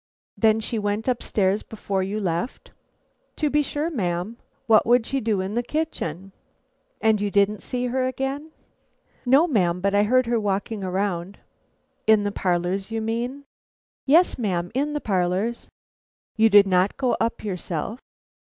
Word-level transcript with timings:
"Then 0.35 0.59
she 0.59 0.79
went 0.79 1.07
up 1.07 1.21
stairs 1.21 1.61
before 1.61 2.01
you 2.01 2.19
left?" 2.19 2.71
"To 3.35 3.51
be 3.51 3.61
sure, 3.61 3.91
ma'am; 3.91 4.37
what 4.65 4.83
would 4.83 5.05
she 5.05 5.21
do 5.21 5.41
in 5.41 5.53
the 5.53 5.61
kitchen?" 5.61 6.31
"And 7.01 7.21
you 7.21 7.29
didn't 7.29 7.61
see 7.61 7.85
her 7.85 8.07
again?" 8.07 8.49
"No, 9.27 9.45
ma'am; 9.45 9.79
but 9.79 9.93
I 9.93 10.01
heard 10.01 10.25
her 10.25 10.39
walking 10.39 10.83
around." 10.83 11.37
"In 12.07 12.23
the 12.23 12.31
parlors, 12.31 12.89
you 12.89 12.99
mean?" 12.99 13.43
"Yes, 14.07 14.39
ma'am, 14.39 14.71
in 14.73 14.93
the 14.93 15.01
parlors." 15.01 15.69
"You 16.35 16.49
did 16.49 16.65
not 16.65 16.97
go 16.97 17.15
up 17.21 17.43
yourself?" 17.43 17.99